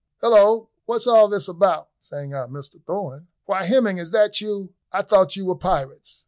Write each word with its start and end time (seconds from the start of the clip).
"Hillo! 0.19 0.69
what's 0.87 1.05
all 1.05 1.27
this 1.27 1.47
about?" 1.47 1.89
sang 1.99 2.33
out 2.33 2.49
Mr 2.49 2.83
Thorn. 2.83 3.27
"Why, 3.45 3.65
Hemming, 3.65 3.99
is 3.99 4.09
that 4.09 4.41
you? 4.41 4.73
I 4.91 5.03
thought 5.03 5.35
you 5.35 5.45
were 5.45 5.53
pirates." 5.55 6.19